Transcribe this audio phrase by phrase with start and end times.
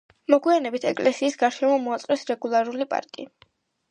[0.33, 3.29] მოგვიანებით ეკლესიის გარშემო მოაწყვეს რეგულარული პარკი.